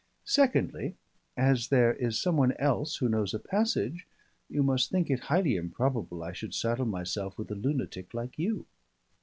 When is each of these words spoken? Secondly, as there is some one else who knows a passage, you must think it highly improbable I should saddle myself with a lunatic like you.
Secondly, 0.25 0.95
as 1.37 1.67
there 1.67 1.93
is 1.93 2.19
some 2.19 2.35
one 2.35 2.53
else 2.53 2.95
who 2.95 3.07
knows 3.07 3.35
a 3.35 3.39
passage, 3.39 4.07
you 4.49 4.63
must 4.63 4.89
think 4.89 5.11
it 5.11 5.25
highly 5.29 5.55
improbable 5.55 6.23
I 6.23 6.33
should 6.33 6.55
saddle 6.55 6.87
myself 6.87 7.37
with 7.37 7.51
a 7.51 7.55
lunatic 7.55 8.11
like 8.15 8.39
you. 8.39 8.65